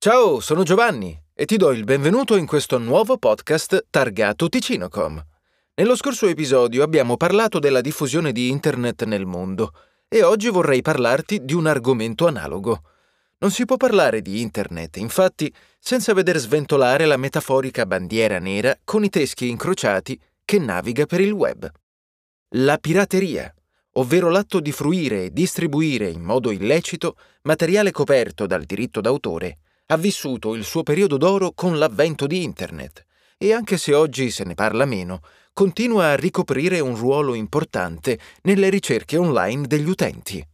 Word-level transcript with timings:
Ciao, 0.00 0.38
sono 0.38 0.62
Giovanni 0.62 1.20
e 1.34 1.44
ti 1.44 1.56
do 1.56 1.72
il 1.72 1.82
benvenuto 1.82 2.36
in 2.36 2.46
questo 2.46 2.78
nuovo 2.78 3.18
podcast 3.18 3.86
targato 3.90 4.48
Ticinocom. 4.48 5.20
Nello 5.74 5.96
scorso 5.96 6.28
episodio 6.28 6.84
abbiamo 6.84 7.16
parlato 7.16 7.58
della 7.58 7.80
diffusione 7.80 8.30
di 8.30 8.48
Internet 8.48 9.02
nel 9.06 9.26
mondo 9.26 9.72
e 10.06 10.22
oggi 10.22 10.50
vorrei 10.50 10.82
parlarti 10.82 11.44
di 11.44 11.52
un 11.52 11.66
argomento 11.66 12.28
analogo. 12.28 12.82
Non 13.38 13.50
si 13.50 13.64
può 13.64 13.76
parlare 13.76 14.22
di 14.22 14.40
Internet, 14.40 14.98
infatti, 14.98 15.52
senza 15.80 16.14
veder 16.14 16.38
sventolare 16.38 17.04
la 17.04 17.16
metaforica 17.16 17.84
bandiera 17.84 18.38
nera 18.38 18.78
con 18.84 19.02
i 19.02 19.08
teschi 19.08 19.48
incrociati 19.48 20.16
che 20.44 20.60
naviga 20.60 21.06
per 21.06 21.20
il 21.20 21.32
web. 21.32 21.68
La 22.50 22.78
pirateria, 22.78 23.52
ovvero 23.94 24.28
l'atto 24.28 24.60
di 24.60 24.70
fruire 24.70 25.24
e 25.24 25.32
distribuire 25.32 26.08
in 26.08 26.22
modo 26.22 26.52
illecito 26.52 27.16
materiale 27.42 27.90
coperto 27.90 28.46
dal 28.46 28.62
diritto 28.62 29.00
d'autore 29.00 29.58
ha 29.90 29.96
vissuto 29.96 30.54
il 30.54 30.64
suo 30.64 30.82
periodo 30.82 31.16
d'oro 31.16 31.52
con 31.52 31.78
l'avvento 31.78 32.26
di 32.26 32.42
Internet 32.42 33.04
e 33.38 33.52
anche 33.52 33.78
se 33.78 33.94
oggi 33.94 34.30
se 34.30 34.44
ne 34.44 34.54
parla 34.54 34.84
meno, 34.84 35.20
continua 35.52 36.10
a 36.10 36.16
ricoprire 36.16 36.80
un 36.80 36.96
ruolo 36.96 37.34
importante 37.34 38.18
nelle 38.42 38.68
ricerche 38.68 39.16
online 39.16 39.66
degli 39.66 39.88
utenti. 39.88 40.46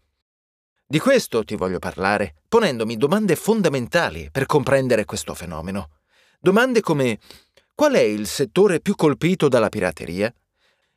Di 0.86 0.98
questo 0.98 1.44
ti 1.44 1.56
voglio 1.56 1.78
parlare, 1.78 2.42
ponendomi 2.46 2.96
domande 2.96 3.34
fondamentali 3.36 4.28
per 4.30 4.46
comprendere 4.46 5.04
questo 5.04 5.34
fenomeno. 5.34 5.90
Domande 6.38 6.80
come 6.80 7.18
qual 7.74 7.94
è 7.94 8.02
il 8.02 8.26
settore 8.26 8.80
più 8.80 8.94
colpito 8.94 9.48
dalla 9.48 9.68
pirateria? 9.68 10.32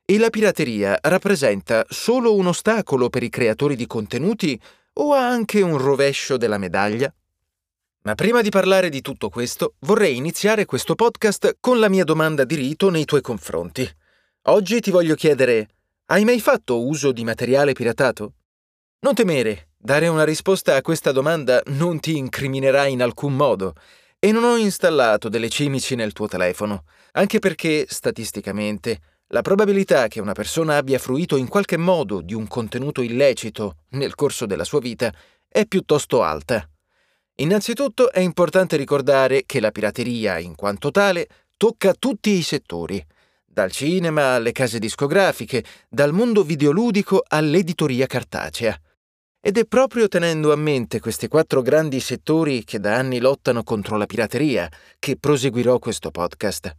E 0.05 0.18
la 0.20 0.30
pirateria 0.30 0.99
rappresenta 1.02 1.85
solo 1.90 2.35
un 2.35 2.48
ostacolo 2.48 3.10
per 3.10 3.24
i 3.24 3.30
creatori 3.30 3.76
di 3.76 3.88
contenuti 3.88 4.62
o 4.94 5.13
ha 5.13 5.27
anche 5.27 5.62
un 5.62 5.77
rovescio 5.77 6.38
della 6.38 6.58
medaglia? 6.58 7.12
Ma 8.04 8.16
prima 8.16 8.42
di 8.42 8.50
parlare 8.50 8.90
di 8.90 9.02
tutto 9.02 9.30
questo, 9.30 9.74
vorrei 9.80 10.16
iniziare 10.16 10.66
questo 10.66 10.96
podcast 10.96 11.58
con 11.60 11.80
la 11.80 11.90
mia 11.90 12.04
domanda 12.04 12.46
di 12.46 12.55
rito 12.55 12.90
nei 12.90 13.05
tuoi 13.05 13.21
confronti. 13.21 13.90
Oggi 14.44 14.80
ti 14.80 14.91
voglio 14.91 15.16
chiedere, 15.16 15.68
hai 16.05 16.24
mai 16.24 16.40
fatto 16.40 16.86
uso 16.86 17.12
di 17.12 17.26
materiale 17.26 17.74
piratato? 17.74 18.34
Non 18.99 19.13
temere, 19.13 19.71
dare 19.77 20.08
una 20.08 20.24
risposta 20.24 20.76
a 20.76 20.82
questa 20.82 21.12
domanda 21.12 21.62
non 21.66 21.99
ti 21.99 22.16
incriminerà 22.16 22.86
in 22.86 23.02
alcun 23.02 23.36
modo 23.36 23.74
e 24.20 24.32
non 24.32 24.43
ho 24.43 24.55
installato 24.55 25.30
delle 25.30 25.49
cimici 25.49 25.96
nel 25.96 26.14
tuo 26.14 26.27
telefono, 26.27 26.86
anche 27.12 27.40
perché, 27.40 27.86
statisticamente, 27.90 28.99
la 29.27 29.41
probabilità 29.41 30.08
che 30.08 30.21
una 30.21 30.32
persona 30.32 30.77
abbia 30.77 30.98
fruito 30.98 31.36
in 31.36 31.49
qualche 31.49 31.77
modo 31.77 32.21
di 32.21 32.34
un 32.34 32.48
contenuto 32.48 33.02
illecito 33.02 33.80
nel 33.90 34.16
corso 34.16 34.46
della 34.46 34.64
sua 34.64 34.80
vita 34.80 35.14
è 35.48 35.66
piuttosto 35.66 36.24
alta. 36.24 36.68
Innanzitutto 37.40 38.12
è 38.12 38.20
importante 38.20 38.77
ricordare 38.77 39.43
che 39.46 39.60
la 39.60 39.70
pirateria, 39.70 40.40
in 40.40 40.55
quanto 40.55 40.90
tale, 40.90 41.27
tocca 41.55 41.93
tutti 41.93 42.32
i 42.32 42.41
settori, 42.41 43.04
dal 43.46 43.71
cinema 43.71 44.34
alle 44.34 44.52
case 44.52 44.80
discografiche, 44.80 45.63
dal 45.88 46.13
mondo 46.13 46.43
videoludico 46.43 47.24
all'editoria 47.27 48.08
cartacea. 48.08 48.76
Ed 49.40 49.60
è 49.60 49.65
proprio 49.65 50.08
tenendo 50.08 50.52
a 50.52 50.55
mente 50.55 50.99
questi 50.99 51.27
quattro 51.27 51.62
grandi 51.62 51.99
settori 51.99 52.63
che 52.63 52.80
da 52.80 52.96
anni 52.96 53.20
lottano 53.20 53.62
contro 53.62 53.98
la 53.98 54.08
pirateria 54.08 54.68
che 54.98 55.15
proseguirò 55.18 55.77
questo 55.77 56.10
podcast. 56.10 56.74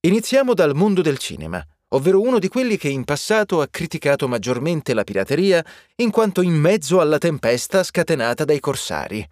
Iniziamo 0.00 0.52
dal 0.52 0.74
mondo 0.74 1.00
del 1.00 1.18
cinema, 1.18 1.64
ovvero 1.90 2.20
uno 2.20 2.40
di 2.40 2.48
quelli 2.48 2.76
che 2.76 2.88
in 2.88 3.04
passato 3.04 3.60
ha 3.60 3.68
criticato 3.70 4.26
maggiormente 4.26 4.94
la 4.94 5.04
pirateria 5.04 5.64
in 5.96 6.10
quanto 6.10 6.42
in 6.42 6.54
mezzo 6.54 7.00
alla 7.00 7.18
tempesta 7.18 7.84
scatenata 7.84 8.44
dai 8.44 8.58
corsari. 8.58 9.24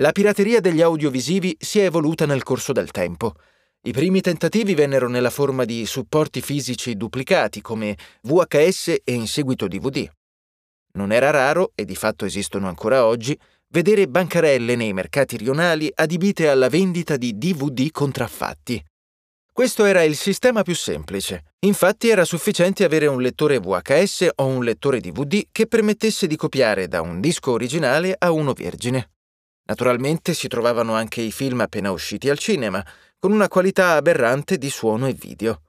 La 0.00 0.12
pirateria 0.12 0.60
degli 0.60 0.80
audiovisivi 0.80 1.56
si 1.58 1.80
è 1.80 1.86
evoluta 1.86 2.24
nel 2.24 2.44
corso 2.44 2.70
del 2.72 2.92
tempo. 2.92 3.34
I 3.82 3.90
primi 3.90 4.20
tentativi 4.20 4.74
vennero 4.74 5.08
nella 5.08 5.28
forma 5.28 5.64
di 5.64 5.86
supporti 5.86 6.40
fisici 6.40 6.96
duplicati 6.96 7.60
come 7.60 7.96
VHS 8.22 8.98
e 9.02 9.12
in 9.12 9.26
seguito 9.26 9.66
DVD. 9.66 10.08
Non 10.92 11.10
era 11.10 11.30
raro, 11.30 11.72
e 11.74 11.84
di 11.84 11.96
fatto 11.96 12.26
esistono 12.26 12.68
ancora 12.68 13.06
oggi, 13.06 13.36
vedere 13.70 14.06
bancarelle 14.06 14.76
nei 14.76 14.92
mercati 14.92 15.36
rionali 15.36 15.90
adibite 15.92 16.48
alla 16.48 16.68
vendita 16.68 17.16
di 17.16 17.36
DVD 17.36 17.90
contraffatti. 17.90 18.80
Questo 19.52 19.84
era 19.84 20.04
il 20.04 20.14
sistema 20.14 20.62
più 20.62 20.76
semplice. 20.76 21.54
Infatti 21.66 22.08
era 22.08 22.24
sufficiente 22.24 22.84
avere 22.84 23.08
un 23.08 23.20
lettore 23.20 23.58
VHS 23.58 24.28
o 24.36 24.46
un 24.46 24.62
lettore 24.62 25.00
DVD 25.00 25.42
che 25.50 25.66
permettesse 25.66 26.28
di 26.28 26.36
copiare 26.36 26.86
da 26.86 27.00
un 27.00 27.20
disco 27.20 27.50
originale 27.50 28.14
a 28.16 28.30
uno 28.30 28.52
vergine. 28.52 29.10
Naturalmente 29.68 30.32
si 30.32 30.48
trovavano 30.48 30.94
anche 30.94 31.20
i 31.20 31.30
film 31.30 31.60
appena 31.60 31.90
usciti 31.90 32.30
al 32.30 32.38
cinema, 32.38 32.84
con 33.18 33.32
una 33.32 33.48
qualità 33.48 33.92
aberrante 33.92 34.56
di 34.56 34.70
suono 34.70 35.06
e 35.06 35.12
video. 35.12 35.60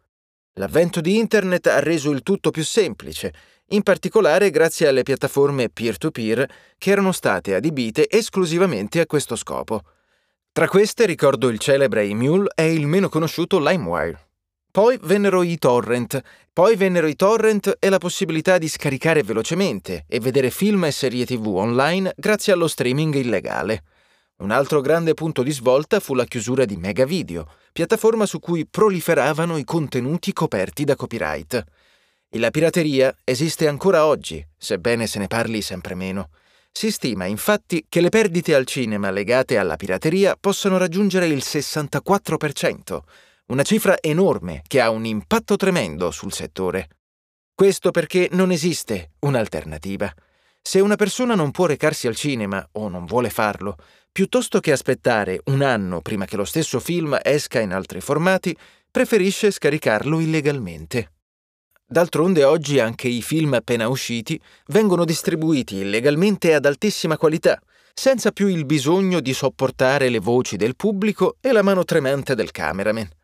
L'avvento 0.54 1.02
di 1.02 1.18
Internet 1.18 1.68
ha 1.68 1.80
reso 1.80 2.10
il 2.12 2.24
tutto 2.24 2.50
più 2.50 2.64
semplice, 2.64 3.34
in 3.72 3.84
particolare 3.84 4.52
grazie 4.52 4.88
alle 4.88 5.04
piattaforme 5.04 5.70
peer-to-peer 5.70 6.50
che 6.78 6.92
erano 6.92 7.12
state 7.12 7.56
adibite 7.56 8.10
esclusivamente 8.10 9.02
a 9.02 9.06
questo 9.06 9.36
scopo. 9.36 9.82
Tra 10.52 10.68
queste 10.68 11.06
ricordo 11.06 11.50
il 11.50 11.60
celebre 11.60 12.04
Emule 12.04 12.52
e 12.56 12.72
il 12.72 12.88
meno 12.88 13.10
conosciuto 13.10 13.60
LimeWire. 13.60 14.29
Poi 14.72 15.00
vennero 15.02 15.42
i 15.42 15.58
torrent, 15.58 16.22
poi 16.54 16.76
vennero 16.76 17.08
i 17.08 17.16
torrent 17.16 17.78
e 17.80 17.90
la 17.90 17.98
possibilità 17.98 18.60
di 18.60 18.68
scaricare 18.68 19.24
velocemente 19.24 20.06
e 20.08 20.20
vedere 20.20 20.52
film 20.52 20.86
e 20.86 20.92
serie 20.92 21.26
tv 21.26 21.48
online 21.48 22.14
grazie 22.16 22.54
allo 22.54 22.68
streaming 22.68 23.16
illegale. 23.16 23.84
Un 24.38 24.52
altro 24.52 24.80
grande 24.82 25.16
punto 25.16 25.42
di 25.42 25.52
svolta 25.52 26.00
fu 26.00 26.14
la 26.14 26.26
chiusura 26.26 26.66
di 26.66 26.78
Megavideo, 26.78 27.52
piattaforma 27.72 28.28
su 28.28 28.40
cui 28.40 28.68
proliferavano 28.68 29.58
i 29.58 29.64
contenuti 29.64 30.34
coperti 30.34 30.84
da 30.84 30.96
copyright. 30.96 31.64
E 32.30 32.38
la 32.38 32.52
pirateria 32.52 33.14
esiste 33.24 33.68
ancora 33.68 34.06
oggi, 34.06 34.46
sebbene 34.56 35.08
se 35.08 35.18
ne 35.18 35.26
parli 35.26 35.64
sempre 35.64 35.96
meno. 35.96 36.30
Si 36.72 36.92
stima 36.92 37.26
infatti 37.26 37.88
che 37.90 38.02
le 38.02 38.10
perdite 38.10 38.54
al 38.54 38.68
cinema 38.68 39.10
legate 39.10 39.58
alla 39.58 39.78
pirateria 39.78 40.38
possano 40.40 40.78
raggiungere 40.78 41.26
il 41.26 41.42
64%, 41.44 43.00
una 43.50 43.64
cifra 43.64 43.98
enorme 44.00 44.62
che 44.68 44.80
ha 44.80 44.92
un 44.92 45.06
impatto 45.06 45.56
tremendo 45.56 46.12
sul 46.12 46.32
settore. 46.32 46.88
Questo 47.54 47.90
perché 47.90 48.30
non 48.32 48.52
esiste 48.52 49.12
un'alternativa. 49.20 50.14
Se 50.62 50.80
una 50.80 50.96
persona 50.96 51.34
non 51.34 51.50
può 51.50 51.66
recarsi 51.66 52.08
al 52.08 52.16
cinema 52.16 52.68
o 52.74 52.90
non 52.90 53.06
vuole 53.06 53.30
farlo, 53.32 53.76
piuttosto 54.12 54.60
che 54.60 54.72
aspettare 54.72 55.42
un 55.46 55.64
anno 55.64 56.02
prima 56.02 56.26
che 56.26 56.38
lo 56.38 56.46
stesso 56.46 56.80
film 56.80 57.18
esca 57.24 57.60
in 57.60 57.74
altri 57.74 58.02
formati, 58.02 58.56
preferisce 58.92 59.50
scaricarlo 59.50 60.20
illegalmente. 60.20 61.14
D'altronde 61.88 62.44
oggi 62.44 62.80
anche 62.80 63.08
i 63.08 63.24
film 63.24 63.54
appena 63.56 63.88
usciti 63.88 64.40
vengono 64.68 65.06
distribuiti 65.06 65.78
illegalmente 65.78 66.54
ad 66.54 66.66
altissima 66.66 67.18
qualità, 67.18 67.60
senza 67.96 68.32
più 68.32 68.46
il 68.46 68.66
bisogno 68.66 69.20
di 69.20 69.34
sopportare 69.34 70.10
le 70.10 70.20
voci 70.20 70.56
del 70.56 70.76
pubblico 70.76 71.38
e 71.42 71.52
la 71.52 71.64
mano 71.64 71.84
tremante 71.84 72.36
del 72.36 72.52
cameraman. 72.52 73.18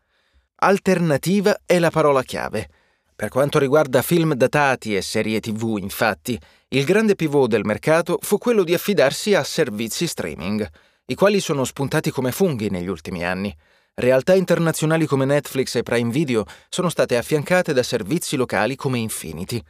Alternativa 0.58 1.60
è 1.66 1.78
la 1.78 1.90
parola 1.90 2.22
chiave. 2.22 2.70
Per 3.14 3.28
quanto 3.28 3.58
riguarda 3.58 4.00
film 4.00 4.32
datati 4.32 4.96
e 4.96 5.02
serie 5.02 5.38
tv, 5.38 5.76
infatti, 5.78 6.40
il 6.68 6.84
grande 6.86 7.14
pivot 7.14 7.50
del 7.50 7.66
mercato 7.66 8.18
fu 8.22 8.38
quello 8.38 8.64
di 8.64 8.72
affidarsi 8.72 9.34
a 9.34 9.44
servizi 9.44 10.06
streaming, 10.06 10.66
i 11.04 11.14
quali 11.14 11.40
sono 11.40 11.64
spuntati 11.64 12.10
come 12.10 12.32
funghi 12.32 12.70
negli 12.70 12.86
ultimi 12.86 13.22
anni. 13.22 13.54
Realtà 13.92 14.32
internazionali 14.32 15.04
come 15.04 15.26
Netflix 15.26 15.74
e 15.74 15.82
Prime 15.82 16.10
Video 16.10 16.46
sono 16.70 16.88
state 16.88 17.18
affiancate 17.18 17.74
da 17.74 17.82
servizi 17.82 18.36
locali 18.36 18.76
come 18.76 18.98
Infinity. 18.98 19.62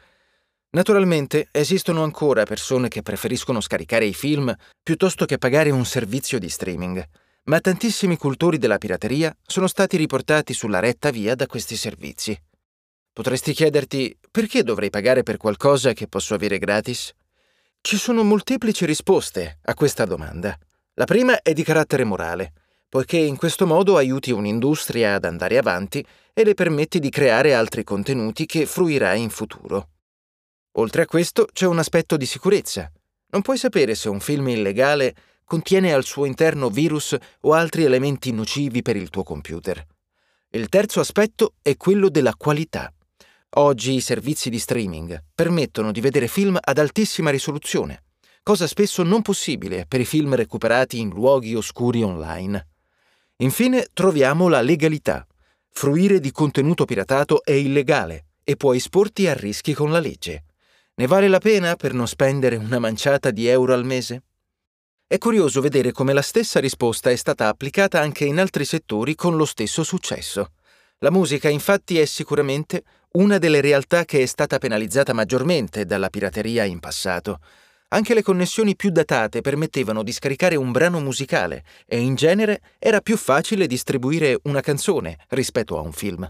Naturalmente 0.70 1.48
esistono 1.50 2.04
ancora 2.04 2.44
persone 2.44 2.86
che 2.86 3.02
preferiscono 3.02 3.60
scaricare 3.60 4.04
i 4.04 4.14
film 4.14 4.54
piuttosto 4.84 5.24
che 5.24 5.36
pagare 5.38 5.70
un 5.70 5.84
servizio 5.84 6.38
di 6.38 6.48
streaming, 6.48 7.04
ma 7.46 7.60
tantissimi 7.60 8.16
cultori 8.16 8.58
della 8.58 8.78
pirateria 8.78 9.34
sono 9.46 9.66
stati 9.66 9.96
riportati 9.96 10.52
sulla 10.52 10.80
retta 10.80 11.10
via 11.10 11.34
da 11.34 11.46
questi 11.46 11.76
servizi. 11.76 12.36
Potresti 13.12 13.52
chiederti 13.52 14.18
perché 14.30 14.62
dovrei 14.62 14.90
pagare 14.90 15.22
per 15.22 15.36
qualcosa 15.36 15.92
che 15.92 16.08
posso 16.08 16.34
avere 16.34 16.58
gratis? 16.58 17.12
Ci 17.80 17.96
sono 17.96 18.24
molteplici 18.24 18.84
risposte 18.84 19.58
a 19.62 19.74
questa 19.74 20.04
domanda. 20.04 20.58
La 20.94 21.04
prima 21.04 21.40
è 21.40 21.52
di 21.52 21.62
carattere 21.62 22.04
morale, 22.04 22.52
poiché 22.88 23.16
in 23.16 23.36
questo 23.36 23.64
modo 23.64 23.96
aiuti 23.96 24.32
un'industria 24.32 25.14
ad 25.14 25.24
andare 25.24 25.56
avanti 25.56 26.04
e 26.34 26.44
le 26.44 26.54
permetti 26.54 26.98
di 26.98 27.10
creare 27.10 27.54
altri 27.54 27.84
contenuti 27.84 28.44
che 28.44 28.66
fruirai 28.66 29.22
in 29.22 29.30
futuro. 29.30 29.90
Oltre 30.78 31.02
a 31.02 31.06
questo 31.06 31.46
c'è 31.52 31.66
un 31.66 31.78
aspetto 31.78 32.16
di 32.16 32.26
sicurezza. 32.26 32.90
Non 33.28 33.42
puoi 33.42 33.56
sapere 33.56 33.94
se 33.94 34.08
un 34.08 34.20
film 34.20 34.48
illegale 34.48 35.14
contiene 35.46 35.92
al 35.92 36.04
suo 36.04 36.24
interno 36.24 36.68
virus 36.68 37.16
o 37.42 37.52
altri 37.52 37.84
elementi 37.84 38.32
nocivi 38.32 38.82
per 38.82 38.96
il 38.96 39.10
tuo 39.10 39.22
computer. 39.22 39.86
Il 40.50 40.68
terzo 40.68 40.98
aspetto 40.98 41.54
è 41.62 41.76
quello 41.76 42.08
della 42.10 42.34
qualità. 42.36 42.92
Oggi 43.58 43.94
i 43.94 44.00
servizi 44.00 44.50
di 44.50 44.58
streaming 44.58 45.22
permettono 45.34 45.92
di 45.92 46.00
vedere 46.00 46.26
film 46.26 46.58
ad 46.60 46.78
altissima 46.78 47.30
risoluzione, 47.30 48.02
cosa 48.42 48.66
spesso 48.66 49.04
non 49.04 49.22
possibile 49.22 49.86
per 49.86 50.00
i 50.00 50.04
film 50.04 50.34
recuperati 50.34 50.98
in 50.98 51.10
luoghi 51.10 51.54
oscuri 51.54 52.02
online. 52.02 52.66
Infine 53.36 53.86
troviamo 53.92 54.48
la 54.48 54.60
legalità. 54.62 55.24
Fruire 55.70 56.18
di 56.18 56.32
contenuto 56.32 56.84
piratato 56.84 57.44
è 57.44 57.52
illegale 57.52 58.26
e 58.42 58.56
può 58.56 58.74
esporti 58.74 59.28
a 59.28 59.34
rischi 59.34 59.74
con 59.74 59.92
la 59.92 60.00
legge. 60.00 60.44
Ne 60.96 61.06
vale 61.06 61.28
la 61.28 61.38
pena 61.38 61.76
per 61.76 61.92
non 61.92 62.08
spendere 62.08 62.56
una 62.56 62.80
manciata 62.80 63.30
di 63.30 63.46
euro 63.46 63.74
al 63.74 63.84
mese? 63.84 64.22
È 65.08 65.18
curioso 65.18 65.60
vedere 65.60 65.92
come 65.92 66.12
la 66.12 66.20
stessa 66.20 66.58
risposta 66.58 67.10
è 67.10 67.14
stata 67.14 67.46
applicata 67.46 68.00
anche 68.00 68.24
in 68.24 68.40
altri 68.40 68.64
settori 68.64 69.14
con 69.14 69.36
lo 69.36 69.44
stesso 69.44 69.84
successo. 69.84 70.54
La 70.98 71.12
musica 71.12 71.48
infatti 71.48 72.00
è 72.00 72.04
sicuramente 72.06 72.82
una 73.12 73.38
delle 73.38 73.60
realtà 73.60 74.04
che 74.04 74.20
è 74.20 74.26
stata 74.26 74.58
penalizzata 74.58 75.12
maggiormente 75.12 75.84
dalla 75.84 76.08
pirateria 76.08 76.64
in 76.64 76.80
passato. 76.80 77.38
Anche 77.90 78.14
le 78.14 78.22
connessioni 78.24 78.74
più 78.74 78.90
datate 78.90 79.42
permettevano 79.42 80.02
di 80.02 80.10
scaricare 80.10 80.56
un 80.56 80.72
brano 80.72 80.98
musicale 80.98 81.62
e 81.86 82.00
in 82.00 82.16
genere 82.16 82.60
era 82.76 83.00
più 83.00 83.16
facile 83.16 83.68
distribuire 83.68 84.40
una 84.42 84.60
canzone 84.60 85.18
rispetto 85.28 85.78
a 85.78 85.82
un 85.82 85.92
film. 85.92 86.28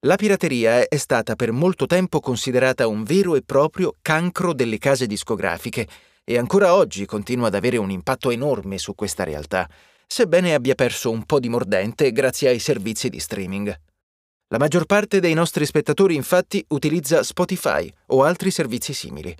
La 0.00 0.16
pirateria 0.16 0.86
è 0.86 0.96
stata 0.98 1.34
per 1.34 1.50
molto 1.50 1.86
tempo 1.86 2.20
considerata 2.20 2.86
un 2.88 3.04
vero 3.04 3.36
e 3.36 3.42
proprio 3.42 3.94
cancro 4.02 4.52
delle 4.52 4.76
case 4.76 5.06
discografiche 5.06 5.88
e 6.28 6.38
ancora 6.38 6.74
oggi 6.74 7.06
continua 7.06 7.46
ad 7.46 7.54
avere 7.54 7.76
un 7.76 7.90
impatto 7.90 8.30
enorme 8.30 8.78
su 8.78 8.96
questa 8.96 9.22
realtà, 9.22 9.68
sebbene 10.04 10.54
abbia 10.54 10.74
perso 10.74 11.10
un 11.10 11.24
po' 11.24 11.38
di 11.38 11.48
mordente 11.48 12.10
grazie 12.10 12.48
ai 12.48 12.58
servizi 12.58 13.08
di 13.08 13.20
streaming. 13.20 13.72
La 14.48 14.58
maggior 14.58 14.86
parte 14.86 15.20
dei 15.20 15.34
nostri 15.34 15.64
spettatori 15.64 16.16
infatti 16.16 16.64
utilizza 16.70 17.22
Spotify 17.22 17.88
o 18.06 18.24
altri 18.24 18.50
servizi 18.50 18.92
simili. 18.92 19.32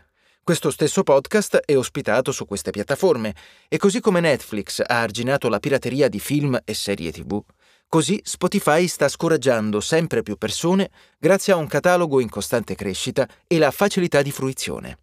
Questo 0.44 0.70
stesso 0.70 1.02
podcast 1.02 1.56
è 1.56 1.76
ospitato 1.76 2.30
su 2.30 2.46
queste 2.46 2.70
piattaforme 2.70 3.34
e 3.68 3.78
così 3.78 3.98
come 3.98 4.20
Netflix 4.20 4.80
ha 4.80 5.00
arginato 5.00 5.48
la 5.48 5.58
pirateria 5.58 6.08
di 6.08 6.20
film 6.20 6.56
e 6.64 6.72
serie 6.72 7.10
tv, 7.10 7.42
Così 7.88 8.20
Spotify 8.24 8.88
sta 8.88 9.08
scoraggiando 9.08 9.80
sempre 9.80 10.22
più 10.22 10.36
persone 10.36 10.90
grazie 11.18 11.52
a 11.52 11.56
un 11.56 11.68
catalogo 11.68 12.18
in 12.18 12.28
costante 12.28 12.74
crescita 12.74 13.28
e 13.46 13.58
la 13.58 13.70
facilità 13.70 14.22
di 14.22 14.32
fruizione. 14.32 14.98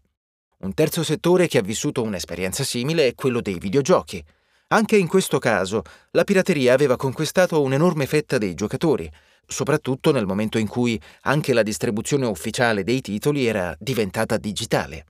Un 0.64 0.74
terzo 0.74 1.04
settore 1.04 1.48
che 1.48 1.58
ha 1.58 1.62
vissuto 1.62 2.02
un'esperienza 2.02 2.64
simile 2.64 3.08
è 3.08 3.16
quello 3.16 3.42
dei 3.42 3.60
videogiochi. 3.60 4.24
Anche 4.68 4.96
in 4.96 5.10
questo 5.10 5.38
caso, 5.38 5.82
la 6.12 6.24
pirateria 6.24 6.74
aveva 6.74 6.96
conquistato 6.96 7.62
un'enorme 7.62 8.06
fetta 8.06 8.38
dei 8.38 8.54
giocatori, 8.54 9.12
soprattutto 9.46 10.14
nel 10.14 10.26
momento 10.26 10.58
in 10.58 10.70
cui 10.70 11.00
anche 11.24 11.52
la 11.52 11.64
distribuzione 11.64 12.28
ufficiale 12.28 12.86
dei 12.86 13.02
titoli 13.02 13.46
era 13.46 13.76
diventata 13.78 14.38
digitale. 14.38 15.06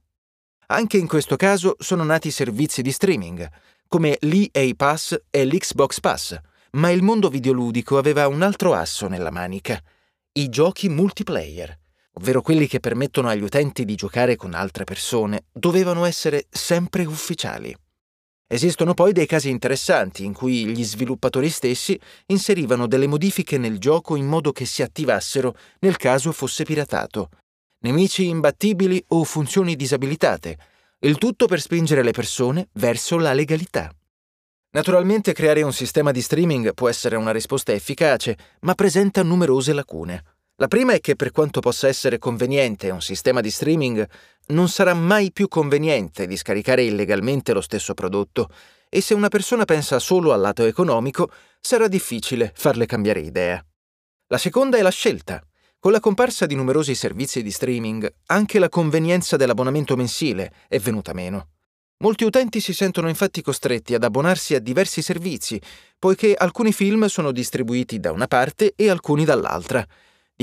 Anche 0.68 0.98
in 0.98 1.06
questo 1.06 1.36
caso 1.36 1.76
sono 1.78 2.04
nati 2.04 2.32
servizi 2.32 2.82
di 2.82 2.92
streaming, 2.92 3.48
come 3.88 4.18
l'EA 4.22 4.74
Pass 4.76 5.16
e 5.30 5.46
l'Xbox 5.46 6.00
Pass, 6.00 6.36
ma 6.72 6.90
il 6.90 7.04
mondo 7.04 7.30
videoludico 7.30 8.00
aveva 8.00 8.28
un 8.28 8.42
altro 8.42 8.74
asso 8.74 9.08
nella 9.08 9.30
manica, 9.30 9.80
i 10.32 10.50
giochi 10.50 10.90
multiplayer, 10.90 11.78
ovvero 12.14 12.42
quelli 12.42 12.68
che 12.68 12.80
permettono 12.80 13.30
agli 13.30 13.42
utenti 13.42 13.86
di 13.86 13.96
giocare 13.96 14.36
con 14.36 14.54
altre 14.54 14.84
persone, 14.84 15.46
dovevano 15.52 16.06
essere 16.06 16.46
sempre 16.50 17.06
ufficiali. 17.06 17.76
Esistono 18.48 18.94
poi 18.94 19.14
dei 19.14 19.26
casi 19.26 19.50
interessanti 19.50 20.26
in 20.26 20.34
cui 20.34 20.66
gli 20.68 20.84
sviluppatori 20.84 21.50
stessi 21.50 22.00
inserivano 22.28 22.86
delle 22.86 23.08
modifiche 23.08 23.58
nel 23.58 23.80
gioco 23.80 24.16
in 24.16 24.28
modo 24.28 24.52
che 24.52 24.66
si 24.66 24.84
attivassero 24.84 25.56
nel 25.80 25.98
caso 25.98 26.32
fosse 26.32 26.64
piratato. 26.64 27.30
Nemici 27.80 28.28
imbattibili 28.28 29.04
o 29.08 29.24
funzioni 29.24 29.76
disabilitate, 29.76 30.58
il 31.00 31.18
tutto 31.18 31.48
per 31.48 31.60
spingere 31.60 32.04
le 32.04 32.12
persone 32.12 32.70
verso 32.74 33.18
la 33.18 33.34
legalità. 33.34 33.92
Naturalmente 34.72 35.34
creare 35.34 35.62
un 35.62 35.74
sistema 35.74 36.12
di 36.12 36.22
streaming 36.22 36.74
può 36.74 36.90
essere 36.90 37.16
una 37.16 37.32
risposta 37.32 37.74
efficace, 37.74 38.38
ma 38.62 38.74
presenta 38.74 39.22
numerose 39.22 39.74
lacune. 39.74 40.24
La 40.64 40.70
prima 40.70 40.94
è 40.94 41.02
che 41.02 41.18
per 41.18 41.32
quanto 41.32 41.60
possa 41.60 41.90
essere 41.90 42.20
conveniente 42.20 42.90
un 42.90 43.02
sistema 43.02 43.42
di 43.42 43.52
streaming, 43.52 44.08
non 44.48 44.70
sarà 44.70 44.94
mai 44.94 45.34
più 45.34 45.50
conveniente 45.50 46.26
di 46.26 46.38
scaricare 46.38 46.84
illegalmente 46.84 47.52
lo 47.52 47.60
stesso 47.60 47.94
prodotto 47.94 48.48
e 48.88 49.02
se 49.02 49.14
una 49.14 49.28
persona 49.28 49.66
pensa 49.66 50.00
solo 50.00 50.32
al 50.32 50.40
lato 50.40 50.64
economico, 50.64 51.30
sarà 51.60 51.90
difficile 51.90 52.54
farle 52.56 52.86
cambiare 52.86 53.20
idea. 53.20 53.62
La 54.28 54.38
seconda 54.38 54.78
è 54.78 54.82
la 54.82 54.90
scelta. 54.90 55.46
Con 55.78 55.92
la 55.92 56.00
comparsa 56.00 56.46
di 56.46 56.56
numerosi 56.56 56.96
servizi 56.96 57.44
di 57.44 57.52
streaming, 57.52 58.10
anche 58.28 58.58
la 58.58 58.70
convenienza 58.70 59.36
dell'abbonamento 59.36 59.98
mensile 59.98 60.50
è 60.70 60.80
venuta 60.80 61.12
meno. 61.12 61.50
Molti 61.98 62.24
utenti 62.24 62.62
si 62.62 62.72
sentono 62.72 63.10
infatti 63.10 63.42
costretti 63.42 63.96
ad 63.96 64.04
abbonarsi 64.06 64.56
a 64.56 64.60
diversi 64.60 65.02
servizi, 65.02 65.62
poiché 66.00 66.34
alcuni 66.34 66.72
film 66.72 67.08
sono 67.08 67.34
distribuiti 67.34 68.00
da 68.00 68.14
una 68.14 68.28
parte 68.28 68.72
e 68.78 68.90
alcuni 68.90 69.26
dall'altra. 69.26 69.86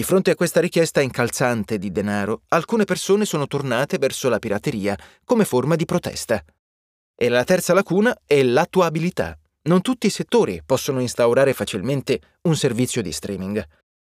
Di 0.01 0.07
fronte 0.07 0.31
a 0.31 0.35
questa 0.35 0.61
richiesta 0.61 1.03
incalzante 1.03 1.77
di 1.77 1.93
denaro, 1.93 2.45
alcune 2.49 2.87
persone 2.87 3.27
sono 3.27 3.47
tornate 3.47 3.99
verso 3.99 4.31
la 4.31 4.39
pirateria 4.39 4.99
come 5.27 5.45
forma 5.45 5.77
di 5.77 5.85
protesta. 5.85 6.43
E 7.15 7.29
la 7.29 7.45
terza 7.45 7.75
lacuna 7.75 8.19
è 8.25 8.43
l'attuabilità. 8.43 9.39
Non 9.65 9.83
tutti 9.83 10.07
i 10.07 10.11
settori 10.11 10.63
possono 10.65 11.01
instaurare 11.01 11.53
facilmente 11.53 12.19
un 12.45 12.57
servizio 12.57 13.03
di 13.03 13.13
streaming. 13.13 13.63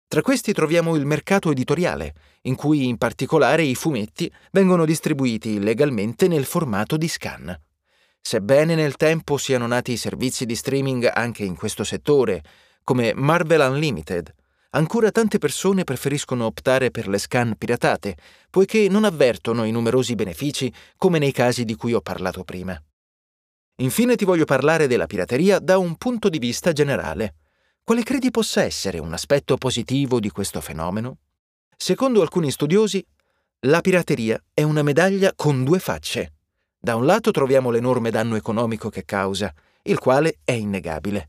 Tra 0.06 0.22
questi 0.22 0.52
troviamo 0.52 0.94
il 0.94 1.06
mercato 1.06 1.50
editoriale, 1.50 2.14
in 2.42 2.54
cui 2.54 2.87
in 2.87 2.96
particolare 2.96 3.64
i 3.64 3.75
fumetti 3.75 4.32
vengono 4.52 4.84
distribuiti 4.84 5.54
illegalmente 5.54 6.28
nel 6.28 6.44
formato 6.44 6.96
di 6.96 7.08
scan. 7.08 7.60
Sebbene 8.20 8.76
nel 8.76 8.94
tempo 8.94 9.38
siano 9.38 9.66
nati 9.66 9.96
servizi 9.96 10.46
di 10.46 10.54
streaming 10.54 11.10
anche 11.12 11.42
in 11.42 11.56
questo 11.56 11.82
settore, 11.82 12.44
come 12.84 13.12
Marvel 13.12 13.69
Unlimited, 13.69 14.32
ancora 14.70 15.11
tante 15.11 15.38
persone 15.38 15.84
preferiscono 15.84 16.44
optare 16.44 16.90
per 16.90 17.08
le 17.08 17.19
scan 17.19 17.56
piratate, 17.56 18.17
poiché 18.50 18.88
non 18.88 19.05
avvertono 19.05 19.64
i 19.64 19.70
numerosi 19.70 20.14
benefici 20.14 20.72
come 20.96 21.19
nei 21.19 21.32
casi 21.32 21.64
di 21.64 21.75
cui 21.75 21.93
ho 21.93 22.00
parlato 22.00 22.44
prima. 22.44 22.81
Infine 23.76 24.14
ti 24.14 24.25
voglio 24.25 24.44
parlare 24.44 24.87
della 24.87 25.06
pirateria 25.06 25.58
da 25.58 25.78
un 25.78 25.96
punto 25.96 26.28
di 26.28 26.38
vista 26.38 26.72
generale. 26.72 27.37
Quale 27.82 28.02
credi 28.02 28.31
possa 28.31 28.62
essere 28.62 28.99
un 28.99 29.12
aspetto 29.12 29.56
positivo 29.56 30.20
di 30.20 30.31
questo 30.31 30.61
fenomeno? 30.61 31.19
Secondo 31.76 32.20
alcuni 32.20 32.50
studiosi, 32.50 33.05
la 33.61 33.81
pirateria 33.81 34.40
è 34.52 34.62
una 34.62 34.82
medaglia 34.82 35.32
con 35.34 35.64
due 35.64 35.78
facce. 35.78 36.34
Da 36.78 36.94
un 36.94 37.06
lato 37.06 37.31
troviamo 37.31 37.70
l'enorme 37.70 38.11
danno 38.11 38.37
economico 38.37 38.90
che 38.90 39.05
causa, 39.05 39.52
il 39.82 39.99
quale 39.99 40.38
è 40.44 40.52
innegabile, 40.52 41.28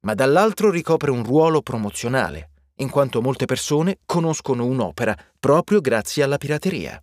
ma 0.00 0.14
dall'altro 0.14 0.70
ricopre 0.70 1.10
un 1.10 1.24
ruolo 1.24 1.62
promozionale, 1.62 2.50
in 2.78 2.90
quanto 2.90 3.20
molte 3.20 3.44
persone 3.44 3.98
conoscono 4.04 4.66
un'opera 4.66 5.16
proprio 5.38 5.80
grazie 5.80 6.22
alla 6.22 6.36
pirateria. 6.36 7.00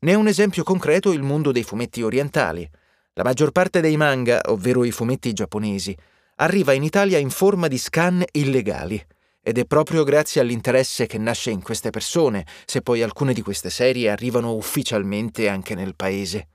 Ne 0.00 0.12
è 0.12 0.14
un 0.14 0.28
esempio 0.28 0.62
concreto 0.62 1.12
il 1.12 1.22
mondo 1.22 1.50
dei 1.50 1.64
fumetti 1.64 2.02
orientali. 2.02 2.68
La 3.14 3.24
maggior 3.24 3.50
parte 3.50 3.80
dei 3.80 3.96
manga, 3.96 4.40
ovvero 4.46 4.84
i 4.84 4.92
fumetti 4.92 5.32
giapponesi, 5.32 5.96
arriva 6.36 6.72
in 6.72 6.84
Italia 6.84 7.18
in 7.18 7.30
forma 7.30 7.66
di 7.66 7.78
scan 7.78 8.24
illegali. 8.32 9.04
Ed 9.40 9.58
è 9.58 9.64
proprio 9.64 10.04
grazie 10.04 10.40
all'interesse 10.40 11.06
che 11.06 11.18
nasce 11.18 11.50
in 11.50 11.62
queste 11.62 11.90
persone 11.90 12.46
se 12.64 12.82
poi 12.82 13.02
alcune 13.02 13.32
di 13.32 13.42
queste 13.42 13.70
serie 13.70 14.10
arrivano 14.10 14.54
ufficialmente 14.54 15.48
anche 15.48 15.74
nel 15.74 15.96
paese. 15.96 16.48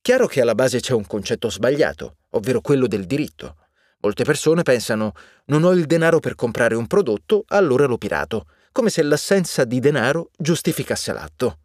Chiaro 0.00 0.26
che 0.26 0.40
alla 0.40 0.54
base 0.54 0.80
c'è 0.80 0.94
un 0.94 1.06
concetto 1.06 1.50
sbagliato, 1.50 2.16
ovvero 2.30 2.62
quello 2.62 2.86
del 2.86 3.04
diritto. 3.04 3.56
Molte 4.02 4.24
persone 4.24 4.62
pensano 4.62 5.12
non 5.46 5.64
ho 5.64 5.72
il 5.72 5.86
denaro 5.86 6.20
per 6.20 6.34
comprare 6.34 6.74
un 6.74 6.86
prodotto, 6.86 7.44
allora 7.48 7.86
lo 7.86 7.98
pirato, 7.98 8.46
come 8.72 8.88
se 8.88 9.02
l'assenza 9.02 9.64
di 9.64 9.78
denaro 9.78 10.30
giustificasse 10.38 11.12
l'atto. 11.12 11.58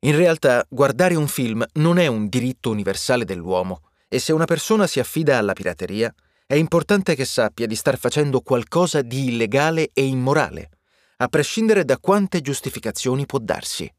In 0.00 0.16
realtà, 0.16 0.64
guardare 0.68 1.14
un 1.14 1.28
film 1.28 1.64
non 1.74 1.98
è 1.98 2.06
un 2.06 2.28
diritto 2.28 2.70
universale 2.70 3.24
dell'uomo, 3.24 3.82
e 4.08 4.18
se 4.18 4.32
una 4.32 4.44
persona 4.44 4.86
si 4.86 5.00
affida 5.00 5.38
alla 5.38 5.52
pirateria, 5.52 6.12
è 6.46 6.54
importante 6.54 7.14
che 7.14 7.24
sappia 7.24 7.66
di 7.66 7.76
star 7.76 7.96
facendo 7.96 8.40
qualcosa 8.40 9.02
di 9.02 9.26
illegale 9.28 9.90
e 9.92 10.04
immorale, 10.04 10.70
a 11.18 11.28
prescindere 11.28 11.84
da 11.84 11.98
quante 11.98 12.40
giustificazioni 12.40 13.24
può 13.24 13.38
darsi. 13.38 13.90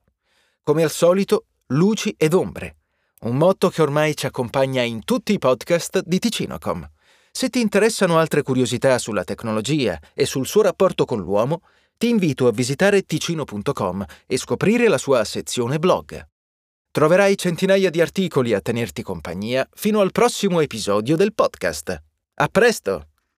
Come 0.62 0.84
al 0.84 0.92
solito, 0.92 1.46
luci 1.68 2.14
ed 2.18 2.34
ombre, 2.34 2.76
un 3.22 3.38
motto 3.38 3.70
che 3.70 3.82
ormai 3.82 4.16
ci 4.16 4.26
accompagna 4.26 4.82
in 4.82 5.04
tutti 5.04 5.34
i 5.34 5.40
podcast 5.40 6.02
di 6.06 6.20
Ticinocom. 6.20 6.90
Se 7.32 7.50
ti 7.50 7.60
interessano 7.60 8.20
altre 8.20 8.44
curiosità 8.44 8.98
sulla 8.98 9.24
tecnologia 9.24 10.00
e 10.14 10.26
sul 10.26 10.46
suo 10.46 10.62
rapporto 10.62 11.06
con 11.06 11.20
l'uomo, 11.20 11.62
ti 11.98 12.10
invito 12.10 12.48
a 12.48 12.52
visitare 12.52 13.04
ticino.com 13.04 14.06
e 14.28 14.38
scoprire 14.38 14.88
la 14.88 14.98
sua 14.98 15.24
sezione 15.24 15.80
blog. 15.80 16.28
Troverai 16.92 17.38
centinaia 17.38 17.90
di 17.90 18.02
articoli 18.02 18.54
a 18.54 18.60
tenerti 18.60 19.02
compagnia 19.02 19.68
fino 19.74 20.02
al 20.02 20.12
prossimo 20.12 20.60
episodio 20.60 21.16
del 21.16 21.34
podcast. 21.34 22.04
A 22.36 22.48
presto! 22.48 23.11